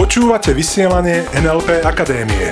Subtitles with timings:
[0.00, 2.48] Počúvate vysielanie NLP Akadémie.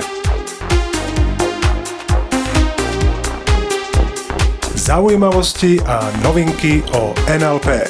[4.77, 7.89] Zaujímavosti a novinky o NLP.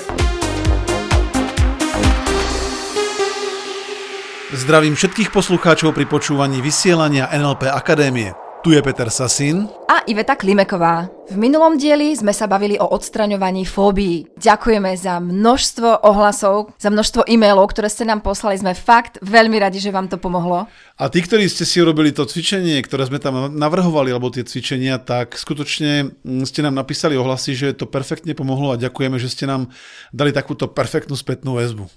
[4.55, 8.50] Zdravím všetkých poslucháčov pri počúvaní vysielania NLP Akadémie.
[8.61, 9.65] Tu je Peter Sasín.
[9.89, 11.09] A Iveta Klimeková.
[11.33, 14.29] V minulom dieli sme sa bavili o odstraňovaní fóbií.
[14.37, 18.61] Ďakujeme za množstvo ohlasov, za množstvo e-mailov, ktoré ste nám poslali.
[18.61, 20.69] Sme fakt veľmi radi, že vám to pomohlo.
[20.93, 25.01] A tí, ktorí ste si robili to cvičenie, ktoré sme tam navrhovali, alebo tie cvičenia,
[25.01, 29.49] tak skutočne mm, ste nám napísali ohlasy, že to perfektne pomohlo a ďakujeme, že ste
[29.49, 29.73] nám
[30.13, 31.89] dali takúto perfektnú spätnú väzbu.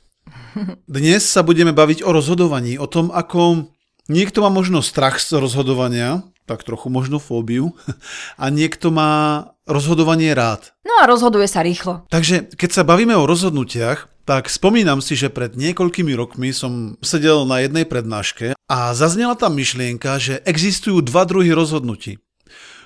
[0.89, 3.69] Dnes sa budeme baviť o rozhodovaní, o tom, ako
[4.09, 7.73] niekto má možno strach z rozhodovania, tak trochu možno fóbiu
[8.43, 10.77] a niekto má rozhodovanie rád.
[10.85, 12.05] No a rozhoduje sa rýchlo.
[12.13, 17.45] Takže keď sa bavíme o rozhodnutiach, tak spomínam si, že pred niekoľkými rokmi som sedel
[17.45, 22.21] na jednej prednáške a zaznela tam myšlienka, že existujú dva druhy rozhodnutí.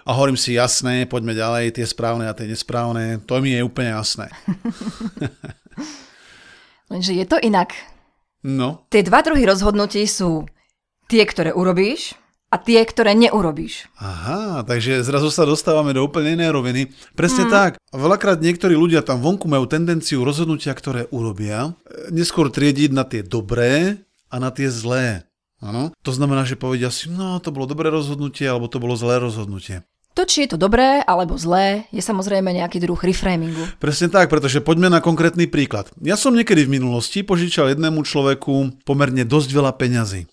[0.02, 3.92] A hovorím si, jasné, poďme ďalej, tie správne a tie nesprávne, to mi je úplne
[3.92, 4.32] jasné.
[6.90, 7.76] Lenže je to inak.
[8.42, 8.88] No.
[8.88, 10.48] Tie dva druhy rozhodnutí sú
[11.12, 12.16] tie, ktoré urobíš
[12.48, 13.92] a tie, ktoré neurobíš.
[14.00, 16.88] Aha, takže zrazu sa dostávame do úplne inej roviny.
[17.12, 17.52] Presne hmm.
[17.52, 17.72] tak.
[17.92, 23.20] Veľakrát niektorí ľudia tam vonku majú tendenciu rozhodnutia, ktoré urobia, e, neskôr triediť na tie
[23.20, 24.00] dobré
[24.32, 25.28] a na tie zlé.
[25.60, 25.92] Ano?
[26.06, 29.84] To znamená, že povedia si, no to bolo dobré rozhodnutie, alebo to bolo zlé rozhodnutie.
[30.16, 33.62] To, či je to dobré alebo zlé, je samozrejme nejaký druh reframingu.
[33.78, 35.94] Presne tak, pretože poďme na konkrétny príklad.
[36.02, 40.26] Ja som niekedy v minulosti požičal jednému človeku pomerne dosť veľa peňazí.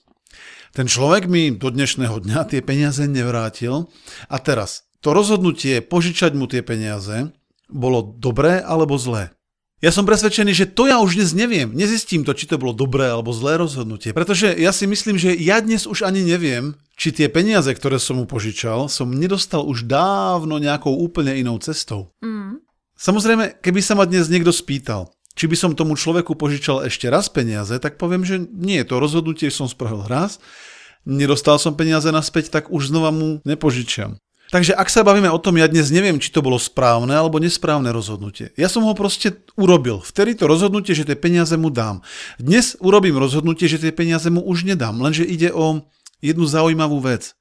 [0.76, 3.88] Ten človek mi do dnešného dňa tie peniaze nevrátil
[4.28, 7.32] a teraz to rozhodnutie požičať mu tie peniaze
[7.72, 9.32] bolo dobré alebo zlé.
[9.80, 11.72] Ja som presvedčený, že to ja už dnes neviem.
[11.72, 14.12] Nezistím to, či to bolo dobré alebo zlé rozhodnutie.
[14.12, 18.20] Pretože ja si myslím, že ja dnes už ani neviem, či tie peniaze, ktoré som
[18.20, 22.12] mu požičal, som nedostal už dávno nejakou úplne inou cestou.
[22.20, 22.60] Mm.
[23.00, 27.28] Samozrejme, keby sa ma dnes niekto spýtal, či by som tomu človeku požičal ešte raz
[27.28, 30.40] peniaze, tak poviem, že nie, to rozhodnutie som spravil raz,
[31.04, 34.16] nedostal som peniaze naspäť, tak už znova mu nepožičiam.
[34.54, 37.90] Takže ak sa bavíme o tom, ja dnes neviem, či to bolo správne alebo nesprávne
[37.90, 38.54] rozhodnutie.
[38.56, 40.06] Ja som ho proste urobil.
[40.06, 42.06] Vtedy to rozhodnutie, že tie peniaze mu dám.
[42.38, 45.82] Dnes urobím rozhodnutie, že tie peniaze mu už nedám, lenže ide o
[46.22, 47.34] jednu zaujímavú vec.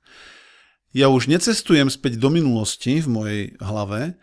[0.96, 4.16] Ja už necestujem späť do minulosti v mojej hlave,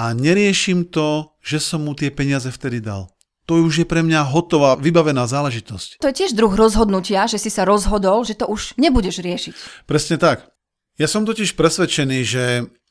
[0.00, 3.08] a neriešim to, že som mu tie peniaze vtedy dal.
[3.48, 5.98] To už je pre mňa hotová, vybavená záležitosť.
[5.98, 9.54] To je tiež druh rozhodnutia, že si sa rozhodol, že to už nebudeš riešiť.
[9.90, 10.46] Presne tak.
[11.00, 12.44] Ja som totiž presvedčený, že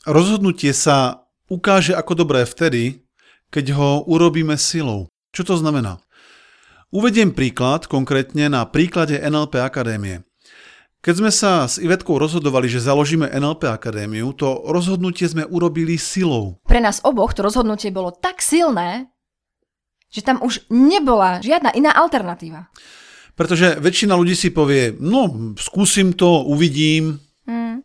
[0.04, 3.06] rozhodnutie sa ukáže ako dobré vtedy,
[3.54, 5.08] keď ho urobíme silou.
[5.32, 6.02] Čo to znamená?
[6.90, 10.26] Uvediem príklad konkrétne na príklade NLP Akadémie.
[11.00, 16.60] Keď sme sa s Ivetkou rozhodovali, že založíme NLP Akadémiu, to rozhodnutie sme urobili silou.
[16.68, 19.08] Pre nás oboch to rozhodnutie bolo tak silné,
[20.12, 22.68] že tam už nebola žiadna iná alternatíva.
[23.40, 27.24] Pretože väčšina ľudí si povie, no skúsim to, uvidím.
[27.48, 27.80] Mm.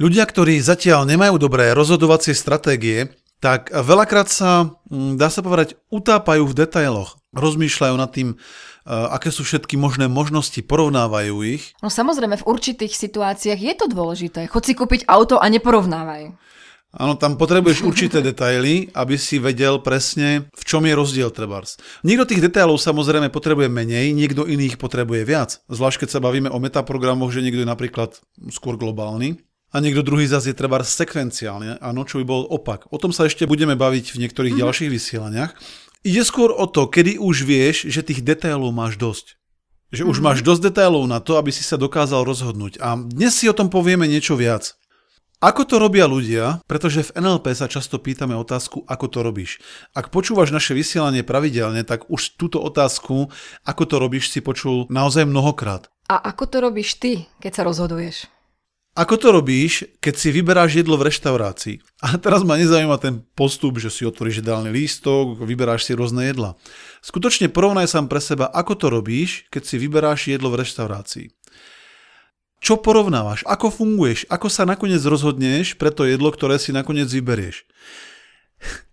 [0.00, 3.12] Ľudia, ktorí zatiaľ nemajú dobré rozhodovacie stratégie,
[3.44, 7.17] tak veľakrát sa, mm, dá sa povedať, utápajú v detailoch.
[7.36, 8.40] Rozmýšľajú nad tým,
[8.88, 11.76] aké sú všetky možné možnosti, porovnávajú ich.
[11.84, 14.48] No samozrejme, v určitých situáciách je to dôležité.
[14.48, 16.32] Chod si kúpiť auto a neporovnávaj.
[16.96, 21.76] Áno, tam potrebuješ určité detaily, aby si vedel presne, v čom je rozdiel trebárs.
[22.00, 25.60] Niekto tých detailov samozrejme potrebuje menej, niekto iných potrebuje viac.
[25.68, 28.16] Zvlášť keď sa bavíme o metaprogramoch, že niekto je napríklad
[28.48, 29.36] skôr globálny
[29.68, 32.88] a niekto druhý zase je treba sekvenciálne, áno, čo by bol opak.
[32.88, 34.64] O tom sa ešte budeme baviť v niektorých mm-hmm.
[34.64, 35.52] ďalších vysielaniach.
[36.06, 39.34] Ide skôr o to, kedy už vieš, že tých detailov máš dosť.
[39.90, 40.26] Že už mm-hmm.
[40.30, 42.78] máš dosť detailov na to, aby si sa dokázal rozhodnúť.
[42.78, 44.78] A dnes si o tom povieme niečo viac.
[45.38, 46.62] Ako to robia ľudia?
[46.66, 49.62] Pretože v NLP sa často pýtame otázku, ako to robíš.
[49.94, 53.30] Ak počúvaš naše vysielanie pravidelne, tak už túto otázku,
[53.62, 55.86] ako to robíš, si počul naozaj mnohokrát.
[56.10, 58.26] A ako to robíš ty, keď sa rozhoduješ?
[58.98, 62.02] Ako to robíš, keď si vyberáš jedlo v reštaurácii?
[62.02, 66.58] A teraz ma nezaujíma ten postup, že si otvoríš jedálny lístok, vyberáš si rôzne jedla.
[66.98, 71.30] Skutočne porovnaj sám pre seba, ako to robíš, keď si vyberáš jedlo v reštaurácii.
[72.58, 73.46] Čo porovnávaš?
[73.46, 74.26] Ako funguješ?
[74.26, 77.70] Ako sa nakoniec rozhodneš pre to jedlo, ktoré si nakoniec vyberieš?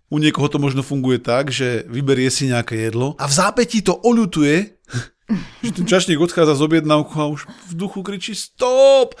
[0.06, 3.98] U niekoho to možno funguje tak, že vyberie si nejaké jedlo a v zápätí to
[4.06, 4.78] oľutuje,
[5.62, 9.18] že ten čašník odchádza z objednávku a už v duchu kričí stop!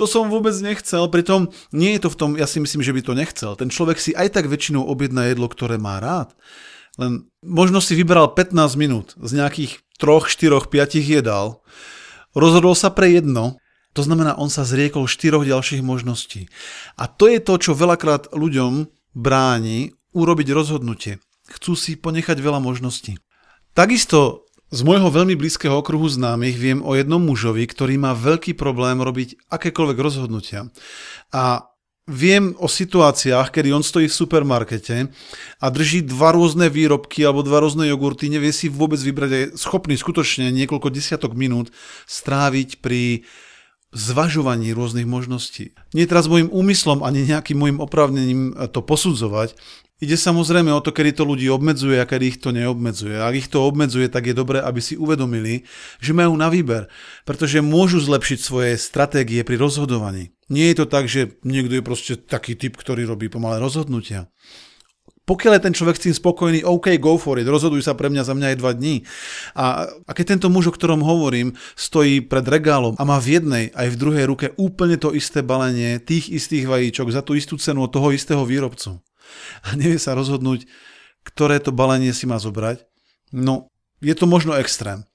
[0.00, 3.00] To som vôbec nechcel, pritom nie je to v tom, ja si myslím, že by
[3.04, 3.52] to nechcel.
[3.60, 6.32] Ten človek si aj tak väčšinou objedná jedlo, ktoré má rád.
[6.96, 11.60] Len možno si vyberal 15 minút z nejakých 3, 4, 5 jedál,
[12.32, 13.60] rozhodol sa pre jedno,
[13.92, 16.48] to znamená, on sa zriekol štyroch ďalších možností.
[16.96, 21.20] A to je to, čo veľakrát ľuďom bráni urobiť rozhodnutie.
[21.48, 23.20] Chcú si ponechať veľa možností.
[23.76, 29.04] Takisto z môjho veľmi blízkeho okruhu známych viem o jednom mužovi, ktorý má veľký problém
[29.04, 30.72] robiť akékoľvek rozhodnutia.
[31.28, 31.68] A
[32.08, 34.96] viem o situáciách, kedy on stojí v supermarkete
[35.60, 39.94] a drží dva rôzne výrobky alebo dva rôzne jogurty, nevie si vôbec vybrať, je schopný
[39.94, 41.68] skutočne niekoľko desiatok minút
[42.08, 43.28] stráviť pri
[43.92, 45.76] zvažovaní rôznych možností.
[45.92, 49.52] Nie teraz môjim úmyslom ani nejakým môjim oprávnením to posudzovať,
[50.02, 53.22] Ide samozrejme o to, kedy to ľudí obmedzuje a kedy ich to neobmedzuje.
[53.22, 55.62] Ak ich to obmedzuje, tak je dobré, aby si uvedomili,
[56.02, 56.90] že majú na výber,
[57.22, 60.34] pretože môžu zlepšiť svoje stratégie pri rozhodovaní.
[60.50, 64.26] Nie je to tak, že niekto je proste taký typ, ktorý robí pomalé rozhodnutia.
[65.22, 68.26] Pokiaľ je ten človek s tým spokojný, OK, go for it, rozhoduj sa pre mňa
[68.26, 69.06] za mňa aj dva dní.
[69.54, 73.64] A, a keď tento muž, o ktorom hovorím, stojí pred regálom a má v jednej
[73.70, 77.86] aj v druhej ruke úplne to isté balenie tých istých vajíčok za tú istú cenu
[77.86, 78.98] od toho istého výrobcu
[79.66, 80.66] a nevie sa rozhodnúť,
[81.22, 82.82] ktoré to balenie si má zobrať,
[83.30, 83.70] no
[84.02, 85.06] je to možno extrém.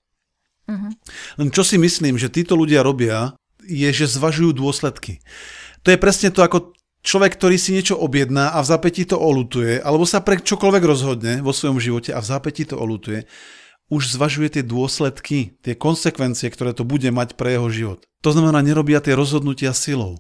[0.68, 0.92] Uh-huh.
[1.40, 3.36] Len čo si myslím, že títo ľudia robia,
[3.68, 5.20] je, že zvažujú dôsledky.
[5.84, 6.72] To je presne to, ako
[7.04, 11.34] človek, ktorý si niečo objedná a v zápätí to olutuje, alebo sa pre čokoľvek rozhodne
[11.44, 13.28] vo svojom živote a v zápätí to olutuje,
[13.88, 18.00] už zvažuje tie dôsledky, tie konsekvencie, ktoré to bude mať pre jeho život.
[18.24, 20.20] To znamená, nerobia tie rozhodnutia silou.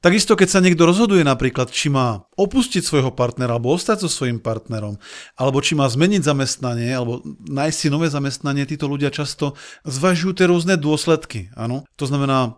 [0.00, 4.40] Takisto, keď sa niekto rozhoduje napríklad, či má opustiť svojho partnera alebo ostať so svojím
[4.40, 4.96] partnerom,
[5.36, 10.48] alebo či má zmeniť zamestnanie, alebo nájsť si nové zamestnanie, títo ľudia často zvažujú tie
[10.48, 11.52] rôzne dôsledky.
[11.52, 11.84] Áno?
[12.00, 12.56] To znamená,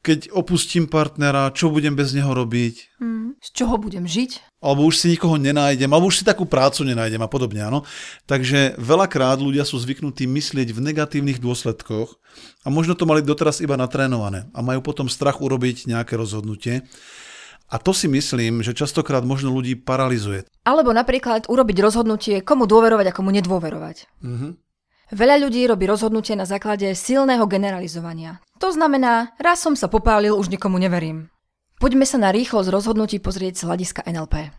[0.00, 3.00] keď opustím partnera, čo budem bez neho robiť.
[3.00, 3.36] Hmm.
[3.40, 4.60] Z čoho budem žiť?
[4.60, 7.84] Alebo už si nikoho nenájdem, alebo už si takú prácu nenájdem a podobne, áno.
[8.24, 12.16] Takže veľakrát ľudia sú zvyknutí myslieť v negatívnych dôsledkoch
[12.64, 16.84] a možno to mali doteraz iba natrénované a majú potom strach urobiť nejaké rozhodnutie.
[17.70, 20.42] A to si myslím, že častokrát možno ľudí paralizuje.
[20.66, 24.10] Alebo napríklad urobiť rozhodnutie, komu dôverovať a komu nedôverovať.
[24.26, 24.69] Mm-hmm.
[25.10, 28.38] Veľa ľudí robí rozhodnutie na základe silného generalizovania.
[28.62, 31.34] To znamená, raz som sa popálil, už nikomu neverím.
[31.82, 34.54] Poďme sa na rýchlosť rozhodnutí pozrieť z hľadiska NLP.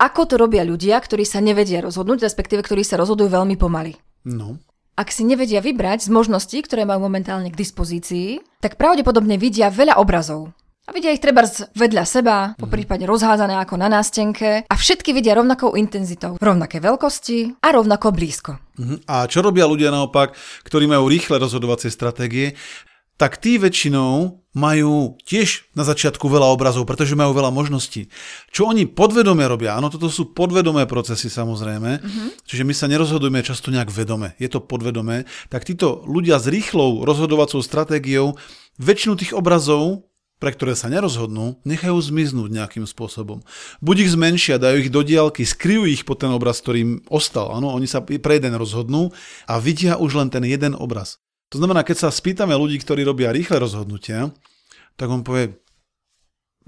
[0.00, 3.96] Ako to robia ľudia, ktorí sa nevedia rozhodnúť, respektíve ktorí sa rozhodujú veľmi pomaly?
[4.28, 4.60] No.
[5.00, 9.96] Ak si nevedia vybrať z možností, ktoré majú momentálne k dispozícii, tak pravdepodobne vidia veľa
[9.96, 10.52] obrazov.
[10.90, 11.46] A vidia ich treba
[11.78, 12.74] vedľa seba, po mhm.
[12.74, 18.58] prípade rozházané ako na nástenke a všetky vidia rovnakou intenzitou, rovnaké veľkosti a rovnako blízko.
[18.74, 19.06] Mhm.
[19.06, 20.34] A čo robia ľudia naopak,
[20.66, 22.58] ktorí majú rýchle rozhodovacie stratégie?
[23.20, 28.08] tak tí väčšinou majú tiež na začiatku veľa obrazov, pretože majú veľa možností.
[28.48, 29.76] Čo oni podvedome robia?
[29.76, 32.28] Áno, toto sú podvedomé procesy samozrejme, mm-hmm.
[32.48, 37.04] čiže my sa nerozhodujeme často nejak vedome, je to podvedomé, tak títo ľudia s rýchlou
[37.04, 38.40] rozhodovacou stratégiou
[38.80, 40.08] väčšinu tých obrazov
[40.40, 43.44] pre ktoré sa nerozhodnú, nechajú zmiznúť nejakým spôsobom.
[43.84, 47.52] Buď ich zmenšia, dajú ich do diálky, skryjú ich po ten obraz, ktorým ostal.
[47.52, 49.12] Áno, oni sa pre jeden rozhodnú
[49.44, 51.20] a vidia už len ten jeden obraz.
[51.52, 54.32] To znamená, keď sa spýtame ľudí, ktorí robia rýchle rozhodnutia,
[54.96, 55.60] tak on povie,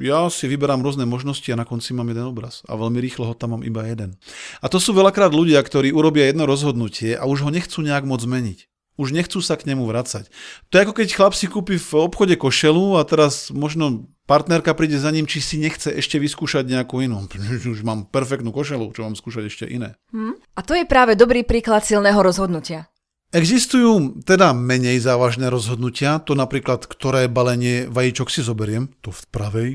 [0.01, 3.35] ja si vyberám rôzne možnosti a na konci mám jeden obraz a veľmi rýchlo ho
[3.37, 4.17] tam mám iba jeden.
[4.65, 8.25] A to sú veľakrát ľudia, ktorí urobia jedno rozhodnutie a už ho nechcú nejak moc
[8.25, 8.72] zmeniť.
[9.01, 10.29] Už nechcú sa k nemu vracať.
[10.69, 15.01] To je ako keď chlap si kúpi v obchode košelu a teraz možno partnerka príde
[15.01, 17.25] za ním, či si nechce ešte vyskúšať nejakú inú.
[17.73, 19.97] Už mám perfektnú košelu, čo mám skúšať ešte iné.
[20.13, 20.37] Hmm.
[20.57, 22.93] A to je práve dobrý príklad silného rozhodnutia.
[23.33, 29.71] Existujú teda menej závažné rozhodnutia, to napríklad, ktoré balenie vajíčok si zoberiem, to v pravej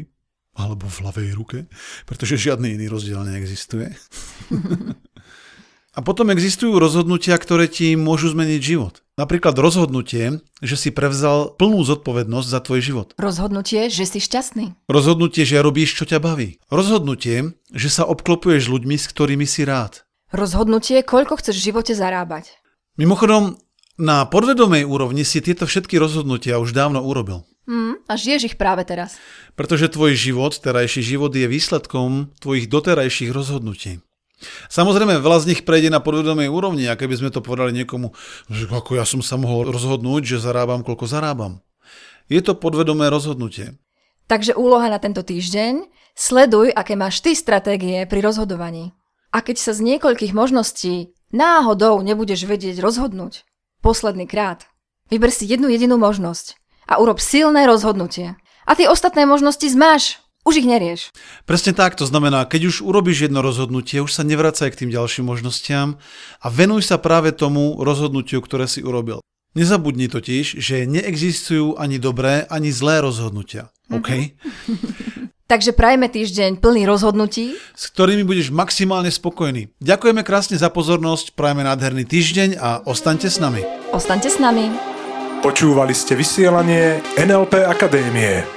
[0.54, 1.58] alebo v ľavej ruke,
[2.06, 3.94] pretože žiadny iný rozdiel neexistuje.
[5.98, 9.02] A potom existujú rozhodnutia, ktoré ti môžu zmeniť život.
[9.18, 13.08] Napríklad rozhodnutie, že si prevzal plnú zodpovednosť za tvoj život.
[13.18, 14.78] Rozhodnutie, že si šťastný.
[14.86, 16.62] Rozhodnutie, že robíš, čo ťa baví.
[16.70, 20.06] Rozhodnutie, že sa obklopuješ ľuďmi, s ktorými si rád.
[20.30, 22.62] Rozhodnutie, koľko chceš v živote zarábať.
[23.02, 23.58] Mimochodom,
[23.98, 27.50] na podvedomej úrovni si tieto všetky rozhodnutia už dávno urobil.
[27.66, 29.18] Mm, a žiješ ich práve teraz.
[29.58, 34.06] Pretože tvoj život, terajší život je výsledkom tvojich doterajších rozhodnutí.
[34.70, 38.14] Samozrejme, veľa z nich prejde na podvedomej úrovni, a keby sme to povedali niekomu,
[38.54, 41.66] že ako ja som sa mohol rozhodnúť, že zarábam, koľko zarábam.
[42.30, 43.80] Je to podvedomé rozhodnutie.
[44.28, 48.92] Takže úloha na tento týždeň, sleduj, aké máš ty stratégie pri rozhodovaní.
[49.32, 53.48] A keď sa z niekoľkých možností náhodou nebudeš vedieť rozhodnúť,
[53.80, 54.68] posledný krát,
[55.08, 58.36] vyber si jednu jedinú možnosť a urob silné rozhodnutie.
[58.68, 60.20] A tie ostatné možnosti zmáš.
[60.48, 61.12] Už ich nerieš.
[61.44, 65.28] Presne tak, to znamená, keď už urobíš jedno rozhodnutie, už sa nevracaj k tým ďalším
[65.28, 66.00] možnostiam
[66.40, 69.20] a venuj sa práve tomu rozhodnutiu, ktoré si urobil.
[69.60, 73.74] Nezabudni totiž, že neexistujú ani dobré, ani zlé rozhodnutia.
[73.92, 74.10] OK?
[75.52, 77.56] Takže prajme týždeň plný rozhodnutí.
[77.72, 79.72] S ktorými budeš maximálne spokojný.
[79.80, 83.64] Ďakujeme krásne za pozornosť, prajme nádherný týždeň a ostaňte s nami.
[83.96, 84.68] Ostaňte s nami.
[85.40, 88.57] Počúvali ste vysielanie NLP Akadémie.